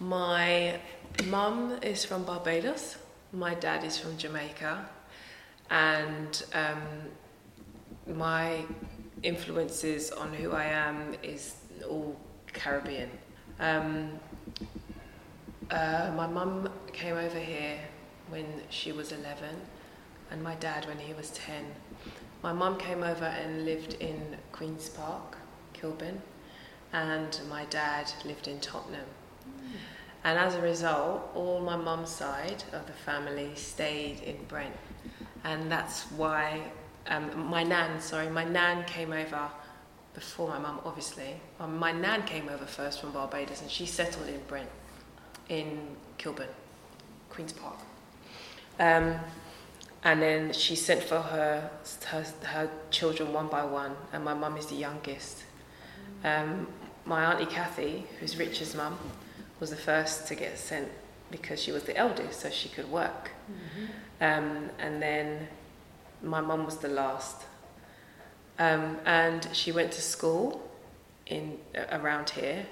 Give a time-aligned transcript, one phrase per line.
[0.00, 0.80] My
[1.26, 2.96] mum is from Barbados.
[3.34, 4.88] My dad is from Jamaica,
[5.68, 8.64] and um, my
[9.22, 12.18] influences on who I am is all
[12.50, 13.10] Caribbean.
[13.58, 14.18] Um,
[15.70, 17.78] uh, my mum came over here
[18.30, 19.54] when she was 11,
[20.30, 21.66] and my dad when he was 10.
[22.42, 25.36] My mum came over and lived in Queen's Park,
[25.74, 26.22] Kilburn,
[26.90, 29.04] and my dad lived in Tottenham.
[30.24, 34.74] And as a result, all my mum's side of the family stayed in Brent.
[35.44, 36.60] And that's why
[37.06, 39.48] um, my nan, sorry, my nan came over
[40.14, 41.36] before my mum, obviously.
[41.58, 44.68] Um, my nan came over first from Barbados and she settled in Brent,
[45.48, 46.48] in Kilburn,
[47.30, 47.78] Queen's Park.
[48.78, 49.16] Um,
[50.02, 51.70] and then she sent for her,
[52.06, 55.44] her, her children one by one, and my mum is the youngest.
[56.24, 56.66] Um,
[57.04, 58.98] my auntie Kathy, who's Richard's mum,
[59.60, 60.88] was the first to get sent
[61.30, 63.30] because she was the eldest, so she could work.
[63.50, 63.84] Mm-hmm.
[64.20, 65.46] Um, and then
[66.22, 67.36] my mum was the last.
[68.58, 70.68] Um, and she went to school
[71.26, 71.58] in
[71.92, 72.66] around here.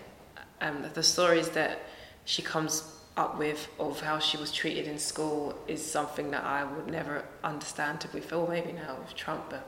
[0.61, 1.79] And the stories that
[2.25, 2.83] she comes
[3.17, 7.25] up with of how she was treated in school is something that I would never
[7.43, 9.67] understand to be fair, maybe now with Trump, but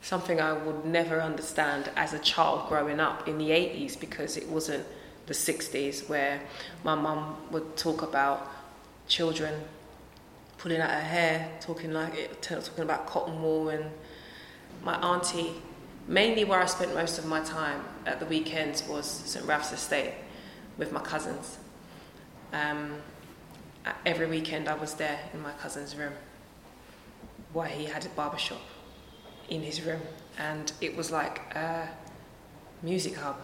[0.00, 4.48] something I would never understand as a child growing up in the 80s because it
[4.48, 4.86] wasn't
[5.28, 6.40] the 60s where
[6.82, 8.50] my mum would talk about
[9.06, 9.54] children
[10.58, 13.84] pulling out her hair, talking like it, talking about cotton wool, and
[14.82, 15.52] my auntie.
[16.08, 20.14] Mainly, where I spent most of my time at the weekends was St Ralph's Estate
[20.76, 21.58] with my cousins.
[22.52, 22.94] Um,
[24.04, 26.14] every weekend, I was there in my cousin's room,
[27.52, 28.62] where he had a barber shop
[29.48, 30.00] in his room,
[30.38, 31.88] and it was like a
[32.82, 33.36] music hub.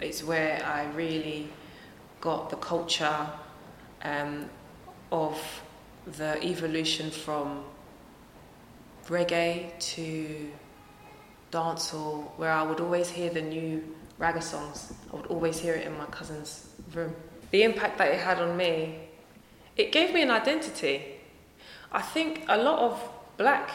[0.00, 1.48] It's where I really
[2.20, 3.26] got the culture
[4.02, 4.48] um,
[5.12, 5.38] of
[6.16, 7.64] the evolution from
[9.08, 10.50] reggae to
[11.52, 14.92] dancehall, where I would always hear the new ragga songs.
[15.12, 17.14] I would always hear it in my cousin's room.
[17.50, 19.00] The impact that it had on me,
[19.76, 21.16] it gave me an identity.
[21.92, 23.02] I think a lot of
[23.36, 23.70] black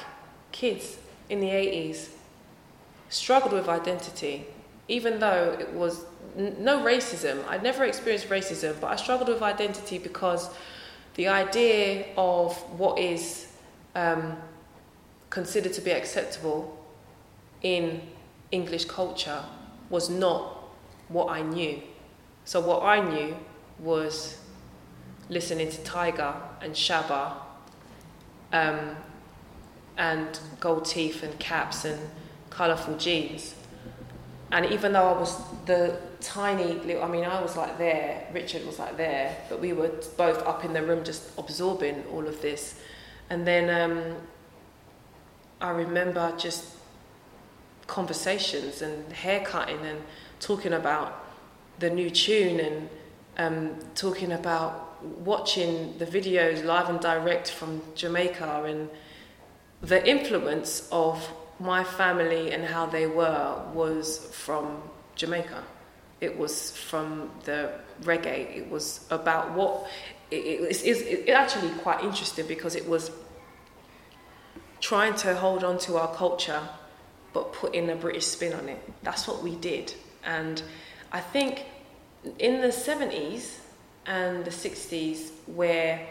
[0.51, 0.97] kids
[1.29, 2.09] in the 80s
[3.09, 4.45] struggled with identity,
[4.87, 6.05] even though it was
[6.37, 7.45] n- no racism.
[7.47, 10.49] I'd never experienced racism, but I struggled with identity because
[11.15, 13.47] the idea of what is
[13.95, 14.37] um,
[15.29, 16.77] considered to be acceptable
[17.61, 18.01] in
[18.51, 19.43] English culture
[19.89, 20.57] was not
[21.07, 21.81] what I knew.
[22.43, 23.35] So, what I knew
[23.79, 24.37] was
[25.29, 27.33] listening to Tiger and Shabba
[28.51, 28.95] um,
[29.97, 31.99] and gold teeth and caps and
[32.49, 33.55] colourful jeans.
[34.55, 38.65] And even though I was the tiny little, I mean, I was like there, Richard
[38.65, 42.41] was like there, but we were both up in the room just absorbing all of
[42.41, 42.79] this.
[43.29, 44.15] And then um,
[45.59, 46.69] I remember just
[47.87, 50.01] conversations and haircutting and
[50.39, 51.25] talking about
[51.79, 52.89] the new tune and
[53.37, 58.89] um, talking about watching the videos live and direct from Jamaica and
[59.81, 61.29] the influence of
[61.59, 64.81] my family and how they were was from
[65.15, 65.63] Jamaica.
[66.21, 67.71] It was from the
[68.01, 68.57] reggae.
[68.57, 69.87] It was about what.
[70.31, 73.11] It, it, it, it actually quite interesting because it was
[74.81, 76.61] trying to hold on to our culture
[77.35, 78.81] but putting a British spin on it.
[79.03, 79.93] That's what we did.
[80.23, 80.63] And
[81.11, 81.65] I think
[82.39, 83.57] in the 70s
[84.05, 86.07] and the 60s, where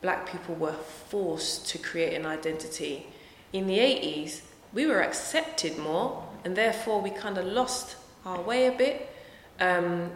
[0.00, 3.06] black people were forced to create an identity,
[3.52, 4.40] in the 80s,
[4.72, 9.08] we were accepted more, and therefore we kind of lost our way a bit.
[9.60, 10.10] Um,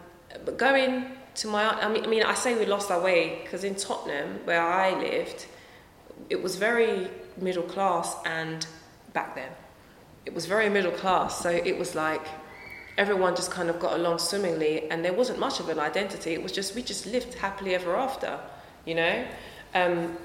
[0.44, 1.06] but going
[1.36, 4.40] to my, I mean, I mean, I say we lost our way because in Tottenham,
[4.44, 5.46] where I lived,
[6.28, 8.66] it was very middle class, and
[9.12, 9.50] back then,
[10.26, 11.40] it was very middle class.
[11.42, 12.26] So it was like
[12.98, 16.32] everyone just kind of got along swimmingly, and there wasn't much of an identity.
[16.32, 18.38] It was just we just lived happily ever after,
[18.84, 19.24] you know.
[19.74, 20.18] Um,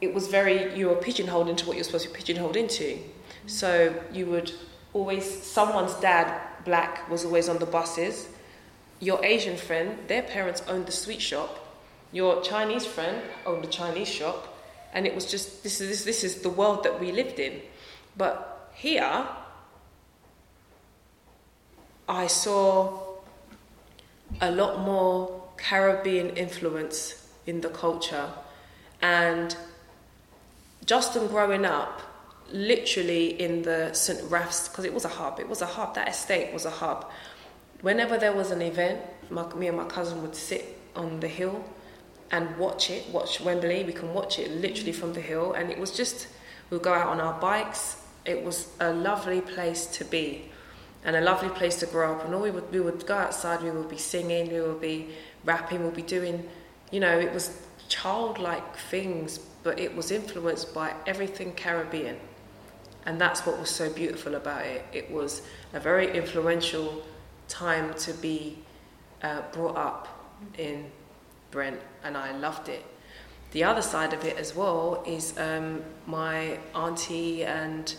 [0.00, 2.98] it was very you were pigeonholed into what you're supposed to be pigeonholed into.
[3.46, 4.52] So you would
[4.92, 8.28] always someone's dad, black, was always on the buses.
[9.00, 11.66] Your Asian friend, their parents owned the sweet shop.
[12.12, 14.58] Your Chinese friend owned the Chinese shop,
[14.92, 17.60] and it was just this is this, is the world that we lived in.
[18.16, 19.26] But here,
[22.08, 22.98] I saw
[24.40, 28.30] a lot more Caribbean influence in the culture,
[29.00, 29.56] and
[30.84, 32.09] Justin growing up
[32.52, 34.30] literally in the St.
[34.30, 37.10] Raf's, because it was a hub, it was a hub, that estate was a hub.
[37.80, 39.00] Whenever there was an event,
[39.30, 41.64] my, me and my cousin would sit on the hill
[42.30, 43.84] and watch it, watch Wembley.
[43.84, 46.28] We can watch it literally from the hill, and it was just
[46.70, 47.96] we'd go out on our bikes.
[48.24, 50.50] It was a lovely place to be,
[51.04, 52.24] and a lovely place to grow up.
[52.24, 53.62] And all we would we would go outside.
[53.62, 54.52] We would be singing.
[54.52, 55.10] We would be
[55.44, 55.84] rapping.
[55.84, 56.48] We'd be doing,
[56.90, 57.56] you know, it was
[57.88, 62.16] childlike things, but it was influenced by everything Caribbean,
[63.06, 64.84] and that's what was so beautiful about it.
[64.92, 65.42] It was
[65.72, 67.02] a very influential
[67.48, 68.58] time to be
[69.22, 70.90] uh, brought up in
[71.50, 72.84] Brent, and I loved it.
[73.52, 77.94] The other side of it as well is um, my auntie and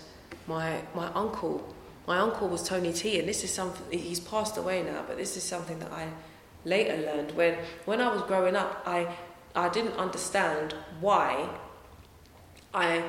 [0.48, 1.76] my my uncle.
[2.08, 5.36] My uncle was Tony T, and this is something he's passed away now, but this
[5.38, 6.08] is something that I
[6.64, 8.82] later learned when when I was growing up.
[8.86, 9.14] I
[9.56, 11.50] I didn't understand why
[12.74, 13.04] I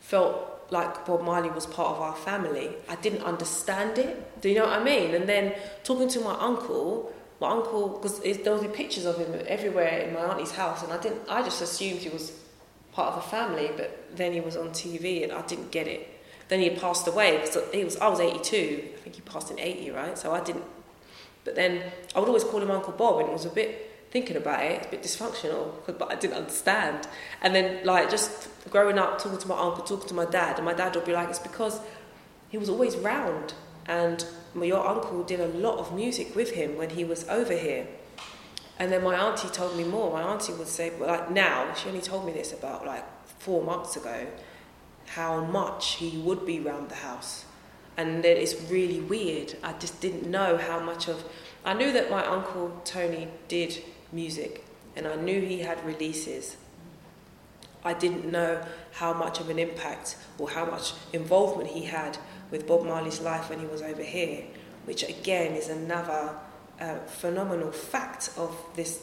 [0.00, 2.70] felt like Bob Marley was part of our family.
[2.88, 4.40] I didn't understand it.
[4.40, 5.14] Do you know what I mean?
[5.14, 5.54] And then
[5.84, 10.20] talking to my uncle, my uncle because there was pictures of him everywhere in my
[10.20, 11.22] auntie's house, and I didn't.
[11.28, 12.32] I just assumed he was
[12.92, 16.06] part of a family, but then he was on TV, and I didn't get it.
[16.48, 17.96] Then he passed away because he was.
[17.98, 18.82] I was eighty two.
[18.94, 20.18] I think he passed in eighty, right?
[20.18, 20.64] So I didn't.
[21.44, 21.82] But then
[22.14, 24.72] I would always call him Uncle Bob, and it was a bit thinking about it,
[24.72, 27.08] it's a bit dysfunctional, but I didn't understand.
[27.42, 30.64] And then, like, just growing up, talking to my uncle, talking to my dad, and
[30.64, 31.80] my dad would be like, it's because
[32.48, 33.54] he was always round
[33.88, 34.24] and
[34.54, 37.86] your uncle did a lot of music with him when he was over here.
[38.78, 40.12] And then my auntie told me more.
[40.12, 43.62] My auntie would say, well, like now, she only told me this about like four
[43.64, 44.26] months ago,
[45.06, 47.44] how much he would be round the house.
[47.96, 49.56] And that it's really weird.
[49.62, 51.24] I just didn't know how much of.
[51.64, 53.82] I knew that my uncle Tony did
[54.12, 54.64] music,
[54.96, 56.56] and I knew he had releases.
[57.84, 62.18] I didn't know how much of an impact or how much involvement he had
[62.50, 64.44] with Bob Marley's life when he was over here,
[64.84, 66.34] which again is another
[66.80, 69.02] uh, phenomenal fact of this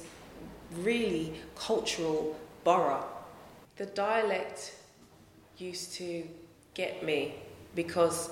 [0.78, 3.06] really cultural borough.
[3.78, 4.76] The dialect
[5.58, 6.28] used to
[6.74, 7.36] get me
[7.76, 8.30] because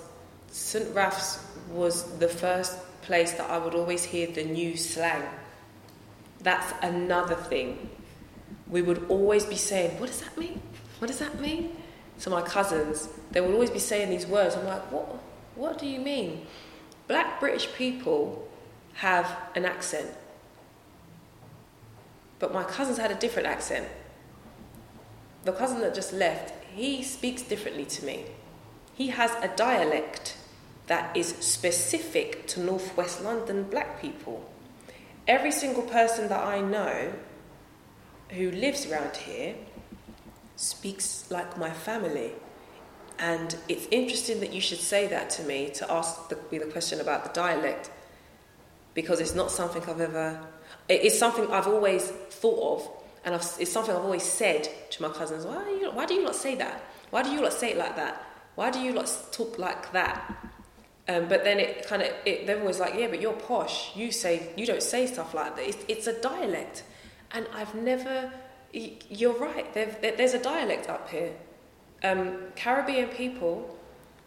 [0.48, 0.94] St.
[0.94, 5.24] Raph's was the first place that I would always hear the new slang.
[6.44, 7.90] That's another thing.
[8.68, 10.62] We would always be saying, What does that mean?
[11.00, 11.76] What does that mean?
[12.24, 14.56] to my cousins, they would always be saying these words.
[14.56, 15.08] I'm like, what,
[15.56, 16.46] what do you mean?
[17.08, 18.48] Black British people
[18.96, 20.10] have an accent.
[22.40, 23.88] But my cousins had a different accent.
[25.44, 28.26] The cousin that just left, he speaks differently to me.
[28.94, 30.38] He has a dialect
[30.88, 34.50] that is specific to northwest London black people.
[35.28, 37.14] Every single person that I know
[38.30, 39.56] who lives around here
[40.56, 42.32] speaks like my family.
[43.20, 46.66] And it's interesting that you should say that to me to ask the, me the
[46.66, 47.90] question about the dialect,
[48.94, 50.46] because it's not something I've ever.
[50.90, 52.90] It's something I've always thought of,
[53.24, 55.46] and I've, it's something I've always said to my cousins.
[55.46, 56.84] Why, you, why do you not say that?
[57.12, 58.22] Why do you not say it like that?
[58.56, 60.36] Why do you not talk like that?
[61.08, 63.96] Um, but then it kind of they're always like, yeah, but you're posh.
[63.96, 65.68] You say you don't say stuff like that.
[65.68, 66.84] It's, it's a dialect,
[67.32, 68.32] and I've never
[68.74, 69.72] you're right.
[69.74, 71.34] There's a dialect up here.
[72.04, 73.78] Um, Caribbean people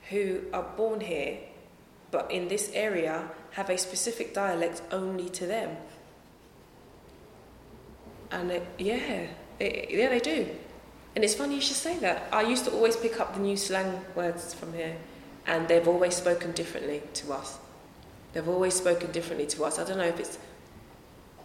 [0.08, 1.38] who are born here,
[2.11, 5.76] but in this area, have a specific dialect only to them.
[8.31, 9.26] And it, yeah,
[9.58, 10.47] it, yeah, they do.
[11.14, 12.28] And it's funny you should say that.
[12.33, 14.97] I used to always pick up the new slang words from here,
[15.47, 17.59] and they've always spoken differently to us.
[18.33, 19.79] They've always spoken differently to us.
[19.79, 20.38] I don't know if it's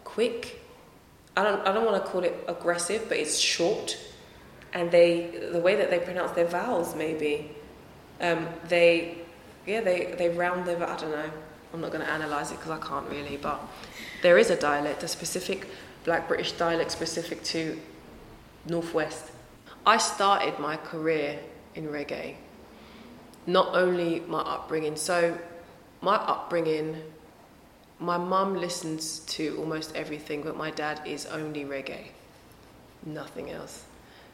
[0.03, 0.61] quick
[1.35, 3.97] I don't, I don't want to call it aggressive, but it's short.
[4.73, 7.51] And they, the way that they pronounce their vowels, maybe,
[8.19, 9.17] um, they,
[9.65, 11.31] yeah, they, they round their, I don't know.
[11.73, 13.61] I'm not going to analyse it because I can't really, but
[14.21, 15.67] there is a dialect, a specific
[16.03, 17.79] black British dialect specific to
[18.67, 19.31] Northwest.
[19.85, 21.39] I started my career
[21.75, 22.35] in reggae,
[23.45, 24.95] not only my upbringing.
[24.95, 25.37] So,
[26.01, 26.97] my upbringing
[28.01, 32.07] my mum listens to almost everything, but my dad is only reggae,
[33.05, 33.85] nothing else.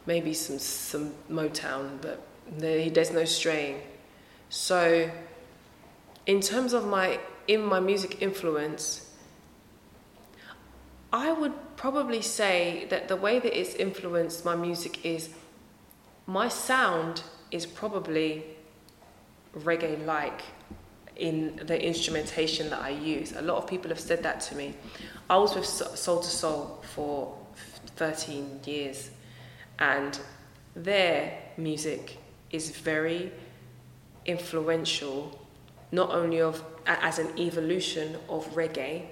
[0.06, 3.82] Maybe some some Motown, but there's no straying.
[4.50, 5.12] So,
[6.26, 9.14] in terms of my in my music influence,
[11.12, 15.30] I would probably say that the way that it's influenced my music is
[16.26, 18.46] my sound is probably
[19.64, 20.42] reggae like
[21.16, 23.34] in the instrumentation that I use.
[23.34, 24.76] A lot of people have said that to me.
[25.30, 27.38] I was with Soul II Soul for
[27.96, 29.12] 13 years,
[29.80, 30.20] and
[30.76, 32.18] their music
[32.52, 33.32] is very
[34.26, 35.40] influential,
[35.92, 39.06] not only of as an evolution of reggae,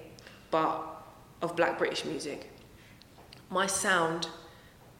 [0.50, 0.82] but
[1.42, 2.50] of Black British music.
[3.50, 4.28] my sound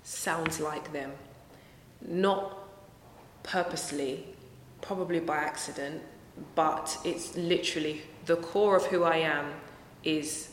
[0.03, 1.11] sounds like them,
[2.07, 2.59] not
[3.43, 4.36] purposely,
[4.87, 6.01] probably by accident,
[6.55, 9.53] but it's literally the core of who I am
[10.05, 10.51] is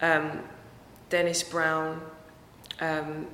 [0.00, 0.40] um,
[1.10, 2.00] Dennis Brown,
[2.80, 3.26] um,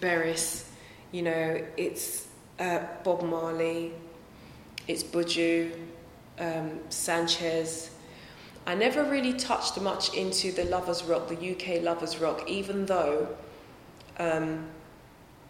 [0.00, 0.66] Beres,
[1.12, 2.28] you know, it's
[2.58, 3.92] uh, Bob Marley,
[4.88, 5.72] it's Buju,
[6.38, 7.90] um, Sanchez.
[8.66, 13.28] I never really touched much into the lovers rock, the UK lovers rock, even though
[14.18, 14.66] um,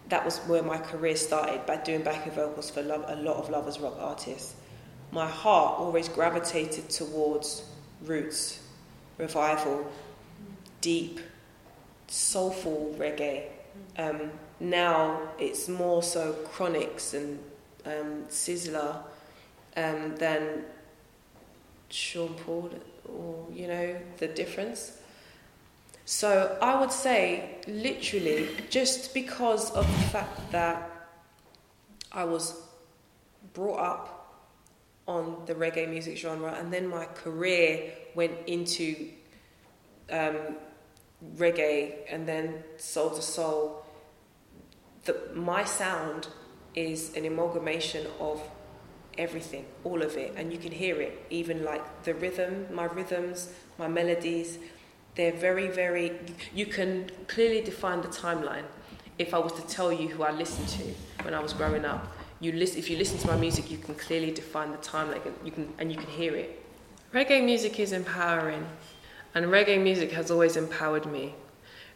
[0.09, 3.49] that was where my career started by doing backing vocals for lo- a lot of
[3.49, 4.55] lovers rock artists.
[5.11, 7.63] My heart always gravitated towards
[8.03, 8.59] roots,
[9.17, 9.91] revival,
[10.81, 11.19] deep,
[12.07, 13.45] soulful reggae.
[13.97, 17.39] Um, now it's more so Chronixx and
[17.85, 18.97] um, Sizzla
[19.75, 20.65] um, than
[21.89, 22.71] Sean Paul,
[23.07, 24.99] or you know the difference.
[26.05, 31.09] So I would say, literally, just because of the fact that
[32.11, 32.61] I was
[33.53, 34.43] brought up
[35.07, 39.09] on the reggae music genre, and then my career went into
[40.11, 40.57] um,
[41.37, 43.85] reggae and then Soul II Soul.
[45.05, 46.27] The, my sound
[46.75, 48.41] is an amalgamation of
[49.17, 51.25] everything, all of it, and you can hear it.
[51.29, 54.59] Even like the rhythm, my rhythms, my melodies,
[55.15, 56.13] they're very, very.
[56.53, 58.65] You can clearly define the timeline.
[59.17, 62.13] If I was to tell you who I listened to when I was growing up,
[62.39, 62.79] you listen.
[62.79, 65.21] If you listen to my music, you can clearly define the timeline.
[65.43, 66.61] You can and you can hear it.
[67.13, 68.65] Reggae music is empowering,
[69.33, 71.33] and reggae music has always empowered me.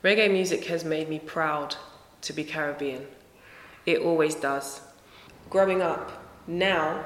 [0.04, 1.76] Reggae music has made me proud
[2.22, 3.06] to be Caribbean.
[3.86, 4.82] It always does.
[5.50, 7.04] Growing up, now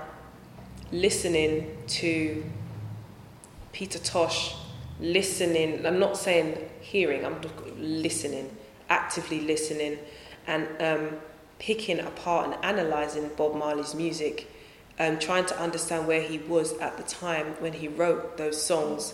[0.91, 2.43] listening to
[3.71, 4.53] Peter Tosh,
[5.03, 7.39] listening, I'm not saying hearing, I'm
[7.77, 8.55] listening,
[8.89, 9.99] actively listening,
[10.47, 11.17] and um,
[11.59, 14.49] picking apart and analysing Bob Marley's music,
[14.99, 19.13] um, trying to understand where he was at the time when he wrote those songs.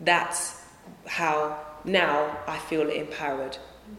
[0.00, 0.62] That's
[1.06, 3.58] how now I feel empowered.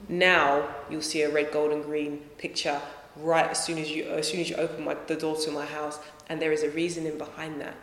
[0.09, 2.81] Now you'll see a red, gold, and green picture
[3.17, 5.65] right as soon as you as soon as you open my, the door to my
[5.65, 5.99] house,
[6.29, 7.75] and there is a reasoning behind that.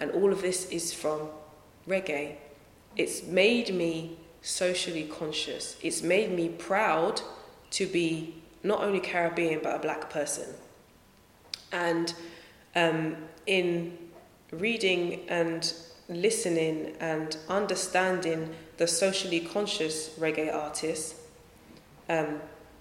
[0.00, 1.28] And all of this is from
[1.86, 2.36] reggae.
[2.96, 5.76] It's made me socially conscious.
[5.82, 7.22] It's made me proud
[7.70, 10.48] to be not only Caribbean but a black person.
[11.72, 12.12] And
[12.74, 13.16] um,
[13.46, 13.96] in
[14.52, 15.72] reading and
[16.08, 21.20] listening and understanding the socially conscious reggae artists
[22.08, 22.40] um,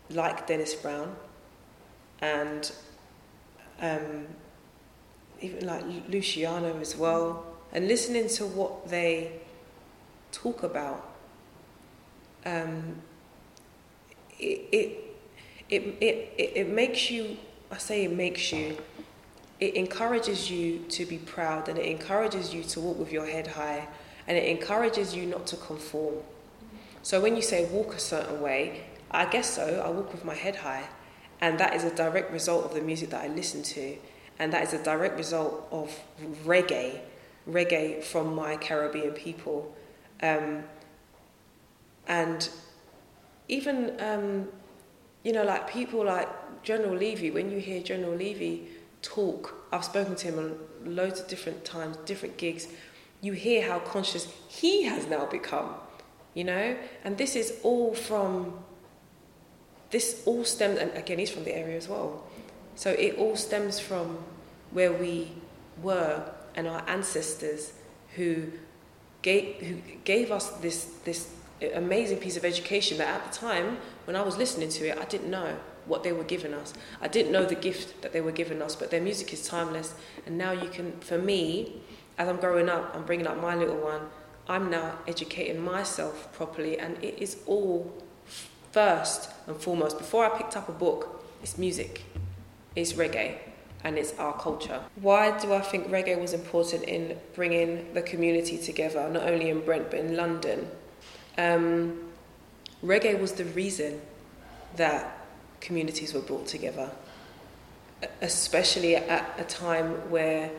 [0.10, 1.16] like Dennis Brown,
[2.20, 2.72] and
[3.80, 4.25] um,
[5.39, 9.39] even like Luciano as well, and listening to what they
[10.31, 11.15] talk about.
[12.45, 13.01] Um,
[14.39, 15.17] it, it,
[15.69, 17.38] it, it, it makes you,
[17.71, 18.77] I say it makes you,
[19.59, 23.48] it encourages you to be proud and it encourages you to walk with your head
[23.48, 23.88] high
[24.27, 26.15] and it encourages you not to conform.
[27.03, 30.36] So when you say walk a certain way, I guess so, I walk with my
[30.36, 30.88] head high
[31.41, 33.98] and that is a direct result of the music that I listen to.
[34.39, 35.98] And that is a direct result of
[36.45, 37.00] reggae,
[37.50, 39.74] reggae from my Caribbean people.
[40.21, 40.63] Um,
[42.07, 42.49] and
[43.47, 44.47] even, um,
[45.23, 46.27] you know, like people like
[46.63, 48.67] General Levy, when you hear General Levy
[49.01, 52.67] talk, I've spoken to him on loads of different times, different gigs,
[53.21, 55.73] you hear how conscious he has now become,
[56.33, 56.77] you know?
[57.03, 58.53] And this is all from
[59.91, 62.23] this all stems, and again, he's from the area as well.
[62.75, 64.19] So it all stems from
[64.71, 65.31] where we
[65.81, 67.73] were and our ancestors
[68.15, 68.51] who
[69.21, 71.29] gave, who gave us this, this
[71.73, 75.05] amazing piece of education that at the time, when I was listening to it, I
[75.05, 76.73] didn't know what they were giving us.
[77.01, 79.95] I didn't know the gift that they were giving us, but their music is timeless.
[80.25, 81.81] And now you can, for me,
[82.17, 84.01] as I'm growing up, I'm bringing up my little one,
[84.47, 87.93] I'm now educating myself properly, and it is all
[88.71, 92.03] first and foremost, before I picked up a book, it's music,
[92.75, 93.38] it's reggae,
[93.83, 94.81] and it's our culture.
[94.95, 99.62] Why do I think reggae was important in bringing the community together, not only in
[99.62, 100.67] Brent but in London?
[101.38, 102.12] Um,
[102.83, 104.01] reggae was the reason
[104.75, 105.25] that
[105.62, 106.89] communities were brought together,
[108.21, 110.50] especially at a time where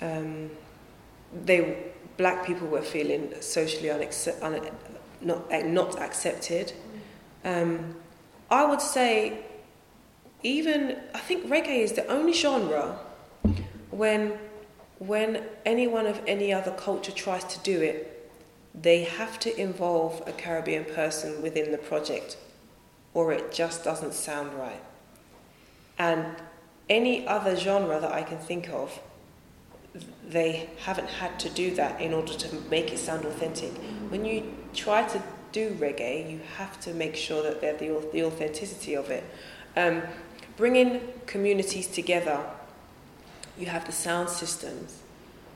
[0.00, 0.50] um,
[1.44, 1.76] they
[2.18, 4.60] black people were feeling socially un,
[5.22, 6.72] not, not accepted
[7.44, 7.96] um,
[8.50, 9.38] I would say,
[10.42, 12.98] even I think reggae is the only genre
[13.90, 14.38] when
[14.98, 18.30] when anyone of any other culture tries to do it,
[18.74, 22.36] they have to involve a Caribbean person within the project,
[23.12, 24.80] or it just doesn't sound right.
[25.98, 26.24] And
[26.88, 29.00] any other genre that I can think of,
[30.26, 33.72] they haven't had to do that in order to make it sound authentic.
[34.08, 38.24] When you try to do reggae, you have to make sure that they're the, the
[38.24, 39.24] authenticity of it.
[39.76, 40.02] Um,
[40.56, 42.44] bringing communities together,
[43.58, 45.02] you have the sound systems,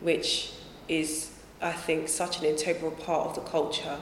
[0.01, 0.53] which
[0.89, 3.99] is, I think, such an integral part of the culture.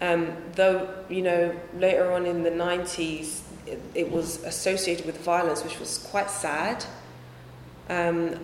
[0.00, 5.62] Um, though, you know, later on in the 90s, it, it was associated with violence,
[5.62, 6.84] which was quite sad.
[7.88, 8.38] Um,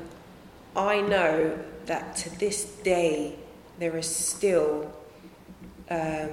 [0.76, 3.36] I know that to this day,
[3.78, 4.92] there is still
[5.90, 6.30] um,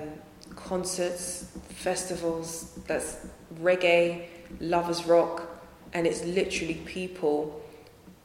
[0.55, 3.17] concerts, festivals that's
[3.61, 4.25] reggae,
[4.59, 5.49] lovers rock,
[5.93, 7.61] and it's literally people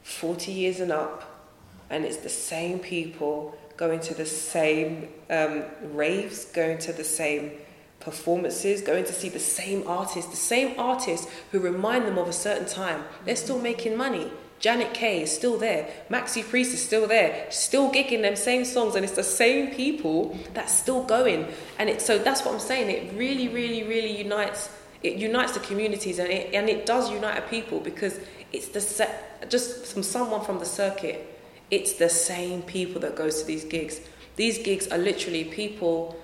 [0.03, 1.47] 40 years and up,
[1.89, 7.51] and it's the same people going to the same um, raves, going to the same
[7.99, 12.33] performances, going to see the same artists, the same artists who remind them of a
[12.33, 13.03] certain time.
[13.25, 14.31] They're still making money.
[14.59, 15.89] Janet Kay is still there.
[16.09, 20.37] Maxi Priest is still there, still gigging them same songs, and it's the same people
[20.53, 21.47] that's still going.
[21.77, 22.89] And it, so that's what I'm saying.
[22.89, 24.69] It really, really, really unites.
[25.01, 28.19] It unites the communities, and it and it does unite a people because
[28.51, 31.25] it's the set, just from someone from the circuit.
[31.71, 34.01] It's the same people that goes to these gigs.
[34.35, 36.19] These gigs are literally people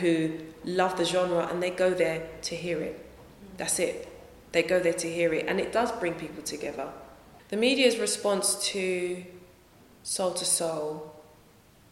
[0.00, 3.04] who love the genre and they go there to hear it.
[3.56, 4.08] That's it.
[4.52, 6.88] They go there to hear it, and it does bring people together.
[7.48, 9.24] The media's response to
[10.02, 11.14] Soul II Soul,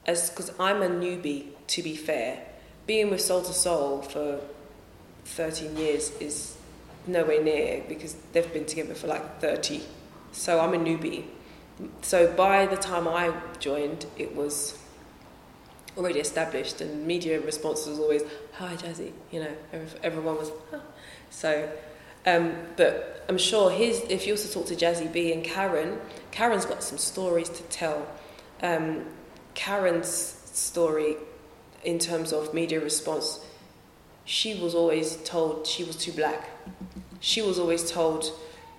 [0.07, 2.43] as because I'm a newbie, to be fair,
[2.87, 4.41] being with Soul II Soul for
[5.25, 6.57] 13 years is
[7.07, 9.83] nowhere near because they've been together for like 30.
[10.33, 11.25] So I'm a newbie.
[12.03, 14.79] So by the time I joined, it was
[15.97, 18.23] already established, and media response was always,
[18.55, 19.53] "Hi, Jazzy," you know,
[20.03, 20.81] everyone was, huh.
[21.31, 21.69] so
[22.27, 25.99] um, but I'm sure his, if you also talk to Jazzy B and Caron,
[26.31, 28.07] Caron's got some stories to tell.
[28.63, 29.05] Um,
[29.55, 31.17] Caron's story,
[31.85, 33.45] in terms of media response,
[34.25, 36.49] she was always told she was too black.
[37.21, 38.31] She was always told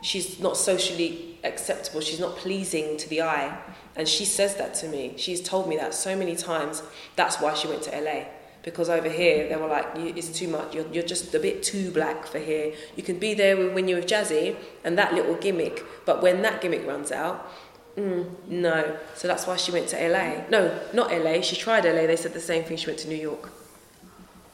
[0.02, 3.58] she's not socially acceptable, she's not pleasing to the eye.
[3.96, 5.14] And she says that to me.
[5.18, 6.84] She's told me that so many times.
[7.16, 8.26] That's why she went to LA
[8.62, 10.74] because over here they were like it's too much.
[10.74, 12.74] You're, you're just a bit too black for here.
[12.96, 15.84] You can be there when you're with jazzy and that little gimmick.
[16.06, 17.50] But when that gimmick runs out
[17.96, 18.98] mm, no.
[19.14, 22.34] So that's why she went to la no not la she tried la they said
[22.34, 22.78] the same thing.
[22.78, 23.52] She went to new york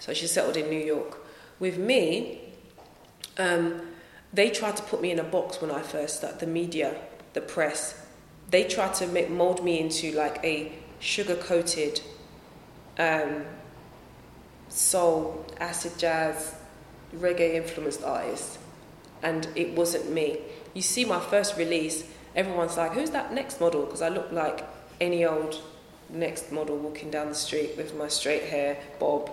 [0.01, 1.17] so she settled in new york
[1.59, 2.41] with me
[3.37, 3.81] um,
[4.33, 6.93] they tried to put me in a box when i first started the media
[7.33, 8.01] the press
[8.51, 12.01] they tried to make, mold me into like a sugar coated
[12.99, 13.45] um,
[14.69, 16.53] soul, acid jazz,
[17.15, 18.59] reggae influenced artist,
[19.23, 20.37] and it wasn't me.
[20.73, 22.03] You see my first release,
[22.35, 24.65] everyone's like, "Who's that next model?" Because I look like
[24.99, 25.59] any old
[26.09, 29.31] next model walking down the street with my straight hair, bob,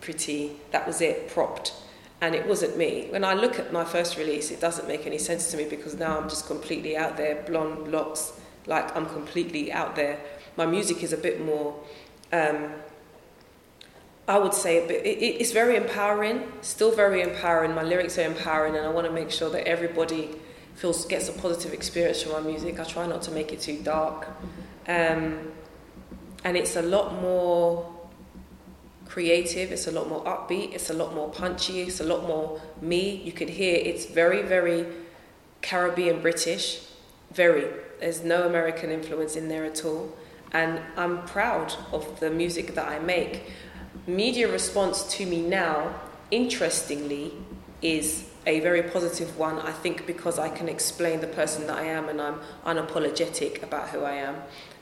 [0.00, 0.52] pretty.
[0.70, 1.72] That was it, propped.
[2.20, 3.08] And it wasn't me.
[3.10, 5.94] When I look at my first release, it doesn't make any sense to me because
[5.94, 8.32] now I'm just completely out there, blonde locks,
[8.66, 10.18] like I'm completely out there.
[10.56, 11.78] My music is a bit more
[12.32, 12.72] um,
[14.28, 17.74] I would say it, it, it's very empowering, still very empowering.
[17.74, 20.30] My lyrics are empowering, and I want to make sure that everybody
[20.74, 22.80] feels gets a positive experience from my music.
[22.80, 24.26] I try not to make it too dark,
[24.88, 25.52] um,
[26.42, 27.92] and it's a lot more
[29.08, 29.72] creative.
[29.72, 30.74] It's a lot more upbeat.
[30.74, 31.82] It's a lot more punchy.
[31.82, 33.16] It's a lot more me.
[33.16, 34.86] You could hear it's very, very
[35.62, 36.82] Caribbean British.
[37.32, 37.66] Very.
[38.00, 40.14] There's no American influence in there at all,
[40.52, 43.50] and I'm proud of the music that I make
[44.06, 45.94] media response to me now,
[46.30, 47.32] interestingly,
[47.82, 51.84] is a very positive one, I think, because I can explain the person that I
[51.84, 54.36] am and I'm unapologetic about who I am.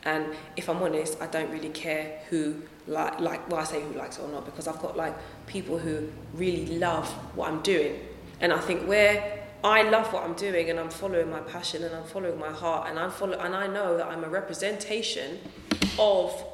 [0.04, 3.94] And if I'm honest, I don't really care who like like well I say who
[3.94, 5.14] likes it or not because I've got like
[5.46, 8.00] people who really love what I'm doing.
[8.40, 11.94] And I think where I love what I'm doing and I'm following my passion and
[11.94, 15.40] I'm following my heart and I'm follow and I know that I'm a representation
[15.98, 16.44] of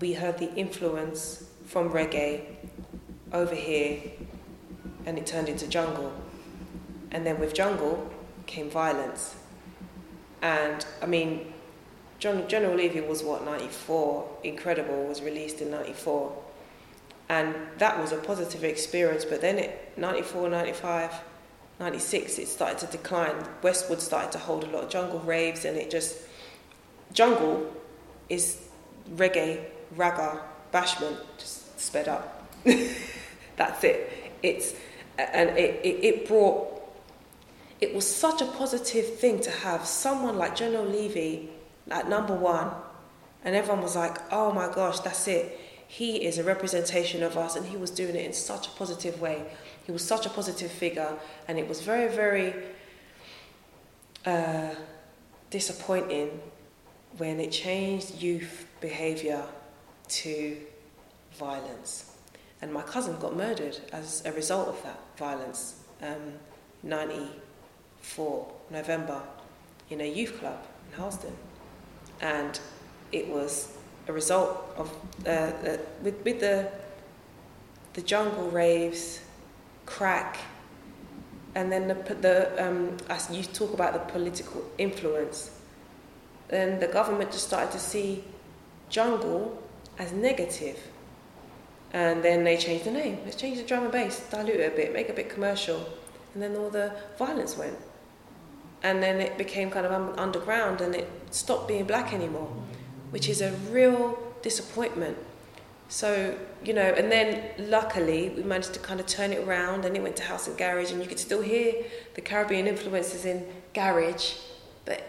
[0.00, 2.42] we heard the influence from reggae
[3.32, 4.00] over here,
[5.04, 6.12] and it turned into jungle.
[7.10, 8.10] And then with jungle
[8.46, 9.34] came violence.
[10.40, 11.52] And I mean,
[12.18, 14.38] John, General Levy was what, 94?
[14.44, 16.47] Incredible was released in 94.
[17.28, 21.12] And that was a positive experience, but then it, 94, 95,
[21.78, 23.36] 96, it started to decline.
[23.62, 26.16] Westwood started to hold a lot of jungle raves, and it just,
[27.12, 27.70] jungle
[28.28, 28.68] is
[29.14, 29.64] reggae,
[29.96, 30.40] ragga,
[30.72, 32.50] bashment, just sped up.
[33.56, 34.12] That's it.
[34.42, 34.74] It's,
[35.18, 36.80] and it, it, it brought,
[37.80, 41.50] it was such a positive thing to have someone like General Levy
[41.90, 42.70] at number one,
[43.44, 45.58] and everyone was like, oh my gosh, that's it.
[45.88, 49.20] He is a representation of us, and he was doing it in such a positive
[49.22, 49.42] way.
[49.84, 52.54] He was such a positive figure, and it was very, very
[54.26, 54.74] uh,
[55.48, 56.40] disappointing
[57.16, 59.42] when it changed youth behaviour
[60.08, 60.58] to
[61.38, 62.12] violence.
[62.60, 66.34] And my cousin got murdered as a result of that violence, um,
[66.82, 69.22] 94, November,
[69.88, 71.34] in a youth club in Harlesden.
[72.20, 72.60] And
[73.10, 73.77] it was
[74.08, 74.90] a result of,
[75.26, 76.68] uh, uh, with, with the,
[77.92, 79.20] the jungle raves,
[79.86, 80.38] crack,
[81.54, 85.50] and then the, the um, as you talk about the political influence,
[86.48, 88.24] then the government just started to see
[88.88, 89.62] jungle
[89.98, 90.78] as negative.
[91.92, 93.18] And then they changed the name.
[93.24, 95.88] Let's change the drum and bass, dilute it a bit, make it a bit commercial.
[96.34, 97.76] And then all the violence went.
[98.82, 102.50] And then it became kind of underground and it stopped being black anymore,
[103.10, 105.16] which is a real disappointment.
[105.88, 109.96] So, you know, and then luckily we managed to kind of turn it around and
[109.96, 113.46] it went to House and Garage and you could still hear the Caribbean influences in
[113.72, 114.34] Garage,
[114.84, 115.02] but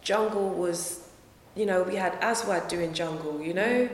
[0.00, 1.06] Jungle was,
[1.54, 3.88] you know, we had Aswad doing Jungle, you know,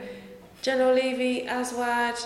[0.63, 2.17] General Levy, Aswad,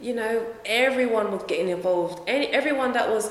[0.00, 2.22] you know, everyone was getting involved.
[2.26, 3.30] Any, everyone that was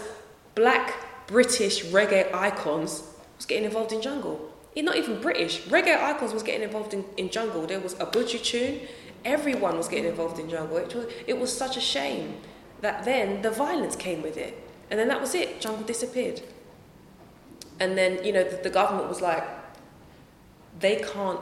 [0.55, 3.03] black British reggae icons
[3.37, 4.51] was getting involved in jungle.
[4.75, 5.61] Not even British.
[5.63, 7.65] Reggae icons was getting involved in, in jungle.
[7.65, 8.81] There was a Buju tune.
[9.23, 10.77] Everyone was getting involved in jungle.
[10.77, 12.37] It was, it was such a shame
[12.81, 14.61] that then the violence came with it.
[14.91, 15.61] And then that was it.
[15.61, 16.41] Jungle disappeared.
[17.79, 19.43] And then, you know, the, the government was like,
[20.79, 21.39] they can't,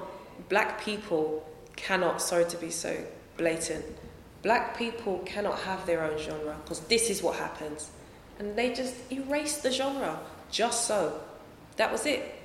[0.49, 3.03] black people cannot, sorry to be so
[3.37, 3.83] blatant,
[4.41, 7.91] black people cannot have their own genre because this is what happens.
[8.39, 10.19] And they just erased the genre
[10.51, 11.19] just so.
[11.77, 12.42] That was it.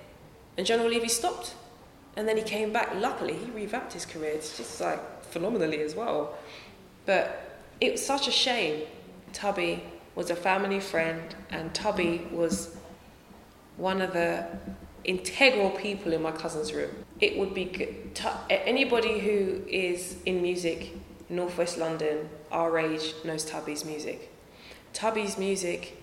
[0.59, 1.55] And General Levy stopped.
[2.17, 2.95] And then he came back.
[2.97, 4.33] Luckily, he revamped his career.
[4.33, 6.37] It's just like phenomenally as well.
[7.07, 8.83] But it was such a shame.
[9.33, 9.85] Tubby
[10.17, 12.77] was a family friend, and Tubby was
[13.77, 14.47] one of the
[15.05, 16.91] integral people in my cousin's room.
[17.21, 18.21] It would be good.
[18.51, 20.93] Anybody who is in music,
[21.29, 24.35] Northwest London, our age, knows Tubby's music.
[24.93, 25.97] Tubby's music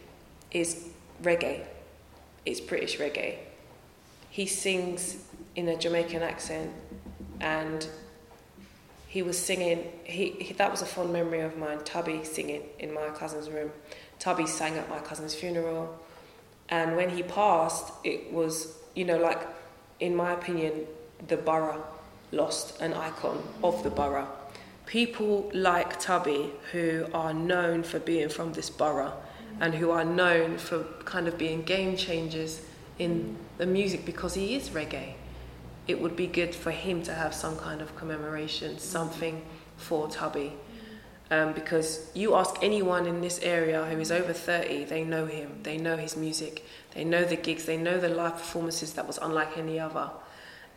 [0.52, 0.88] is
[1.22, 1.66] reggae.
[2.46, 3.36] It's British reggae.
[4.36, 5.16] He sings
[5.56, 6.70] in a Jamaican accent,
[7.40, 7.88] and
[9.08, 9.90] he was singing.
[10.04, 11.80] He, he that was a fond memory of mine.
[11.86, 13.72] Tubby singing in my cousin's room.
[14.20, 15.98] Tubby sang at my cousin's funeral,
[16.68, 19.48] and when he passed, it was you know, like,
[20.02, 20.86] in my opinion,
[21.30, 21.82] the borough
[22.34, 24.28] lost an icon of the borough.
[24.86, 29.14] People like Tubby, who are known for being from this borough
[29.62, 32.60] and who are known for kind of being game changers
[33.00, 35.14] in the music because he is reggae.
[35.88, 39.42] it would be good for him to have some kind of commemoration, something
[39.78, 40.54] for Tubby.
[41.32, 45.60] Um, because you ask anyone in this area who is over 30, they know him,
[45.64, 46.64] they know his music,
[46.94, 50.12] they know the gigs, they know the live performances that was unlike any other.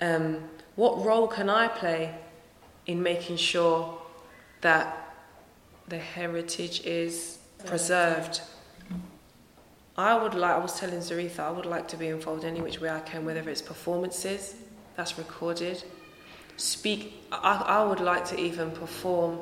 [0.00, 2.14] Um, what role can I play
[2.86, 4.00] in making sure
[4.62, 5.14] that
[5.86, 8.40] the heritage is preserved?
[9.98, 12.80] I would like, I was telling Zaretha, I would like to be involved any which
[12.80, 14.54] way I can, whether it's performances
[14.94, 15.82] that's recorded,
[16.56, 19.40] speak, I, I would like to even perform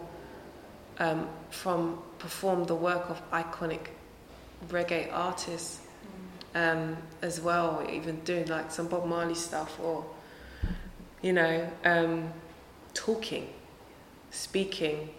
[0.99, 3.89] um, from perform the work of iconic
[4.69, 5.81] reggae artists
[6.55, 10.07] um, as well, even doing like some Bob Marley stuff or,
[11.21, 12.33] you know, um,
[12.95, 13.51] talking,
[14.31, 15.11] speaking.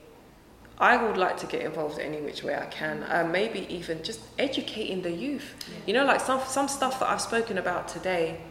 [0.80, 3.04] I would like to get involved any which way I can.
[3.04, 5.56] Uh, maybe even just educating the youth.
[5.68, 5.78] Yeah.
[5.88, 8.42] You know, like some some stuff that I've spoken about today.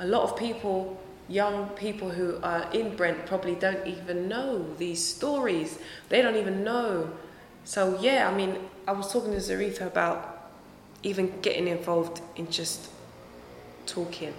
[0.00, 5.02] A lot of people young people who are in Brent probably don't even know these
[5.02, 5.78] stories.
[6.08, 7.12] They don't even know.
[7.64, 8.56] So yeah, I mean,
[8.86, 10.50] I was talking to Zaretha about
[11.02, 12.90] even getting involved in just
[13.86, 14.34] talking,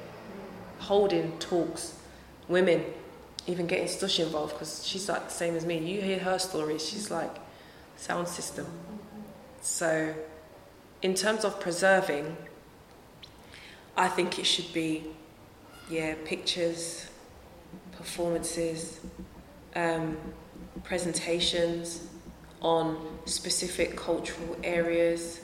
[0.80, 1.98] holding talks,
[2.48, 2.84] women,
[3.48, 5.78] even getting Stush involved because she's like the same as me.
[5.78, 7.36] You hear her stories, she's like
[7.98, 8.68] sound system.
[9.62, 10.14] So,
[11.02, 12.36] in terms of preserving,
[13.98, 15.06] I think it should be
[15.90, 17.10] yeah, pictures,
[17.92, 19.00] performances,
[19.76, 20.18] um,
[20.84, 22.08] presentations
[22.62, 25.42] on specific cultural areas,